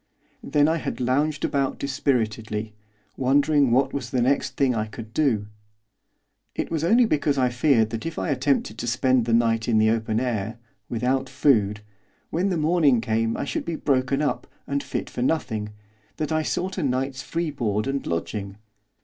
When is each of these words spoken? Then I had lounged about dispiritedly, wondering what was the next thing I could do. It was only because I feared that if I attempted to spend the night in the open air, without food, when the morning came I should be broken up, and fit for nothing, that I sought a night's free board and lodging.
Then 0.41 0.67
I 0.67 0.77
had 0.77 0.99
lounged 0.99 1.45
about 1.45 1.77
dispiritedly, 1.77 2.73
wondering 3.17 3.69
what 3.69 3.93
was 3.93 4.09
the 4.09 4.19
next 4.23 4.57
thing 4.57 4.73
I 4.73 4.87
could 4.87 5.13
do. 5.13 5.45
It 6.55 6.71
was 6.71 6.83
only 6.83 7.05
because 7.05 7.37
I 7.37 7.49
feared 7.49 7.91
that 7.91 8.07
if 8.07 8.17
I 8.17 8.29
attempted 8.31 8.79
to 8.79 8.87
spend 8.87 9.25
the 9.25 9.33
night 9.33 9.67
in 9.67 9.77
the 9.77 9.91
open 9.91 10.19
air, 10.19 10.57
without 10.89 11.29
food, 11.29 11.81
when 12.31 12.49
the 12.49 12.57
morning 12.57 12.99
came 12.99 13.37
I 13.37 13.45
should 13.45 13.63
be 13.63 13.75
broken 13.75 14.23
up, 14.23 14.47
and 14.65 14.81
fit 14.81 15.07
for 15.07 15.21
nothing, 15.21 15.69
that 16.17 16.31
I 16.31 16.41
sought 16.41 16.79
a 16.79 16.83
night's 16.83 17.21
free 17.21 17.51
board 17.51 17.85
and 17.85 18.03
lodging. 18.07 18.57